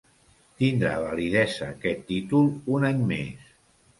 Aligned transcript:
Tindrà 0.61 0.93
validesa 1.01 1.67
aquest 1.75 2.01
títol 2.09 2.49
un 2.79 2.89
any 2.91 3.05
més. 3.15 3.55